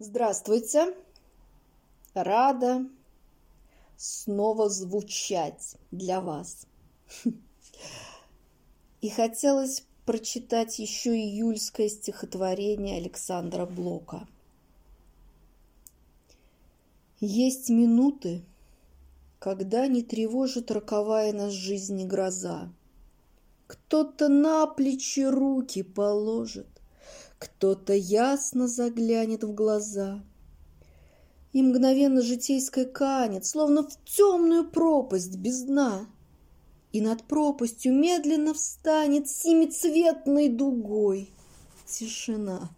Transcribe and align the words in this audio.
Здравствуйте! 0.00 0.94
Рада 2.14 2.86
снова 3.96 4.68
звучать 4.68 5.74
для 5.90 6.20
вас. 6.20 6.68
И 9.00 9.08
хотелось 9.08 9.82
прочитать 10.04 10.78
еще 10.78 11.16
июльское 11.16 11.88
стихотворение 11.88 12.98
Александра 12.98 13.66
Блока. 13.66 14.28
Есть 17.18 17.68
минуты, 17.68 18.44
когда 19.40 19.88
не 19.88 20.04
тревожит 20.04 20.70
роковая 20.70 21.32
нас 21.32 21.52
жизни 21.52 22.04
гроза. 22.04 22.72
Кто-то 23.66 24.28
на 24.28 24.68
плечи 24.68 25.24
руки 25.24 25.82
положит, 25.82 26.68
кто-то 27.38 27.92
ясно 27.92 28.66
заглянет 28.66 29.44
в 29.44 29.54
глаза. 29.54 30.22
И 31.52 31.62
мгновенно 31.62 32.20
житейское 32.20 32.84
канет, 32.84 33.46
словно 33.46 33.82
в 33.82 34.04
темную 34.04 34.68
пропасть 34.68 35.36
без 35.36 35.62
дна. 35.62 36.06
И 36.92 37.00
над 37.00 37.24
пропастью 37.24 37.94
медленно 37.94 38.54
встанет 38.54 39.28
семицветной 39.28 40.48
дугой 40.48 41.30
тишина. 41.86 42.70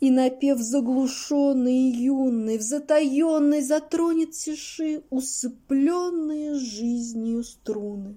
И 0.00 0.10
напев 0.10 0.58
заглушенный 0.58 1.90
и 1.90 1.96
юный, 2.04 2.58
в 2.58 2.62
затаенной 2.62 3.62
затронет 3.62 4.32
тиши 4.32 5.02
усыпленные 5.10 6.54
жизнью 6.54 7.42
струны. 7.42 8.16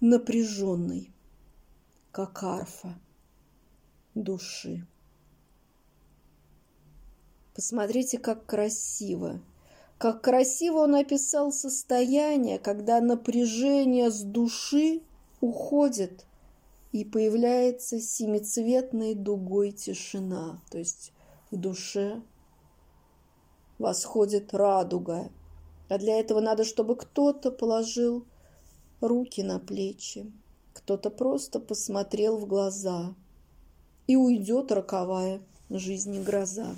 Напряженный, 0.00 1.10
как 2.12 2.42
арфа 2.42 2.98
души. 4.14 4.86
Посмотрите, 7.54 8.18
как 8.18 8.46
красиво. 8.46 9.40
Как 9.98 10.22
красиво 10.22 10.78
он 10.78 10.94
описал 10.94 11.52
состояние, 11.52 12.58
когда 12.58 13.00
напряжение 13.00 14.10
с 14.10 14.22
души 14.22 15.02
уходит 15.40 16.26
и 16.92 17.04
появляется 17.04 18.00
семицветной 18.00 19.14
дугой 19.14 19.72
тишина. 19.72 20.62
То 20.70 20.78
есть 20.78 21.12
в 21.50 21.56
душе 21.56 22.22
восходит 23.78 24.54
радуга. 24.54 25.30
А 25.88 25.98
для 25.98 26.18
этого 26.18 26.40
надо, 26.40 26.64
чтобы 26.64 26.96
кто-то 26.96 27.50
положил 27.50 28.24
руки 29.00 29.42
на 29.42 29.58
плечи, 29.58 30.32
кто-то 30.72 31.10
просто 31.10 31.60
посмотрел 31.60 32.38
в 32.38 32.46
глаза– 32.46 33.14
и 34.10 34.16
уйдет 34.16 34.72
роковая 34.72 35.40
жизни 35.70 36.20
гроза. 36.20 36.74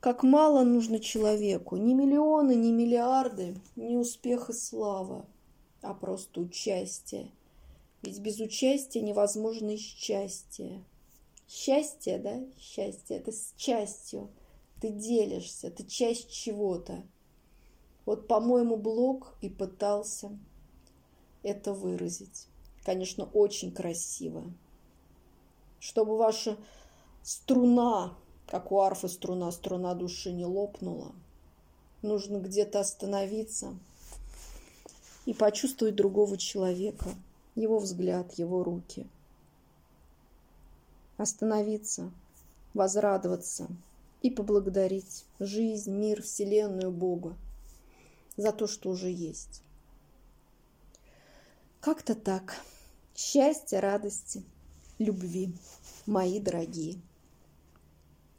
Как 0.00 0.22
мало 0.22 0.64
нужно 0.64 0.98
человеку, 0.98 1.76
ни 1.76 1.92
миллионы, 1.92 2.54
ни 2.54 2.72
миллиарды, 2.72 3.54
ни 3.76 3.96
успех 3.96 4.48
и 4.48 4.54
слава, 4.54 5.26
а 5.82 5.92
просто 5.92 6.40
участие. 6.40 7.30
Ведь 8.00 8.18
без 8.18 8.40
участия 8.40 9.02
невозможно 9.02 9.74
и 9.74 9.76
счастье. 9.76 10.82
Счастье, 11.46 12.16
да, 12.16 12.44
счастье, 12.58 13.18
это 13.18 13.30
с 13.30 13.52
частью. 13.58 14.30
Ты 14.80 14.88
делишься, 14.88 15.70
ты 15.70 15.84
часть 15.84 16.32
чего-то. 16.32 17.02
Вот, 18.06 18.26
по-моему, 18.26 18.78
Блок 18.78 19.34
и 19.42 19.50
пытался 19.50 20.30
это 21.42 21.74
выразить. 21.74 22.46
Конечно, 22.86 23.26
очень 23.26 23.70
красиво 23.70 24.50
чтобы 25.80 26.16
ваша 26.16 26.56
струна, 27.22 28.14
как 28.46 28.70
у 28.70 28.80
арфы 28.80 29.08
струна, 29.08 29.50
струна 29.50 29.94
души 29.94 30.30
не 30.30 30.44
лопнула. 30.44 31.12
Нужно 32.02 32.38
где-то 32.38 32.80
остановиться 32.80 33.74
и 35.24 35.34
почувствовать 35.34 35.96
другого 35.96 36.36
человека, 36.36 37.08
его 37.54 37.78
взгляд, 37.78 38.32
его 38.34 38.62
руки. 38.62 39.06
Остановиться, 41.16 42.10
возрадоваться 42.72 43.66
и 44.22 44.30
поблагодарить 44.30 45.24
жизнь, 45.38 45.92
мир, 45.92 46.22
Вселенную, 46.22 46.90
Бога 46.90 47.36
за 48.36 48.52
то, 48.52 48.66
что 48.66 48.90
уже 48.90 49.10
есть. 49.10 49.62
Как-то 51.80 52.14
так. 52.14 52.56
Счастья, 53.14 53.80
радости– 53.80 54.42
любви, 55.00 55.52
мои 56.06 56.38
дорогие. 56.40 56.96